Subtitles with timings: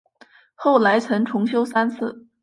[0.55, 2.25] 后来曾重修三次。